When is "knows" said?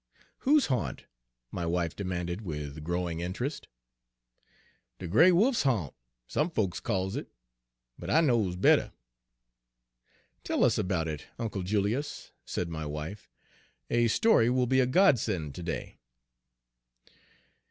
8.21-8.55